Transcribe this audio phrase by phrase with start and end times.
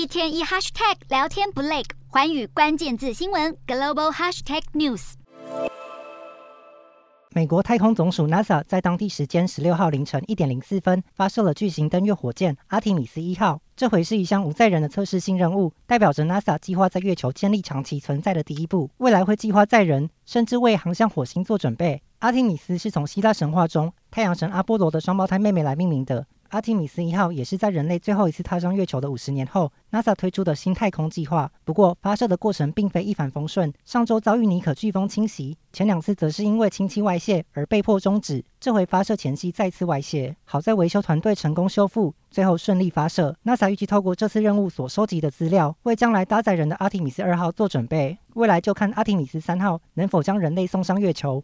[0.00, 5.12] 一天一 hashtag 聊天不累，寰宇关键字新闻 global hashtag news。
[7.34, 13.60] 美国太空总署 NASA 在当地时间十六号凌晨一点零四分发射了巨型登月火箭阿提米斯一号。
[13.76, 18.88] 这回是一项无载人的测试性任务，代表着 NASA 计划在月球建立长期存在的第一步。
[18.96, 22.02] 未来会计划载人，甚至为航向火星做准备。
[22.20, 26.26] 阿提米斯是从希腊神话中太阳神阿波罗的双胞胎妹妹来命名的。
[26.50, 31.50] 阿提米斯一号也是在人类最后一次踏上月球的五十年后，NASA 推出的新太空计划。
[31.64, 38.44] 不过，发射的过程并非一帆风顺，上周遭遇尼可飓风侵袭，前两次则是因为氢气外泄而被迫终止。
[38.58, 43.36] 这回发射前夕再次外泄，好在维修团队成功修复，最后顺利发射。
[43.44, 48.18] NASA 预计透过这次任务所收集的资料，为将来搭载人的阿提米斯二号做准备。
[48.34, 51.42] 未来就看阿提米斯三号能否将人类送上月球。